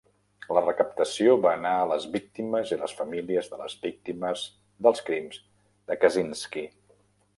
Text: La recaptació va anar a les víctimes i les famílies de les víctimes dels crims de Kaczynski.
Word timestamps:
La 0.57 0.61
recaptació 0.63 1.35
va 1.43 1.51
anar 1.57 1.73
a 1.81 1.83
les 1.91 2.07
víctimes 2.15 2.73
i 2.75 2.79
les 2.85 2.95
famílies 3.01 3.51
de 3.51 3.59
les 3.61 3.77
víctimes 3.85 4.47
dels 4.87 5.05
crims 5.11 5.39
de 5.93 5.99
Kaczynski. 6.05 6.65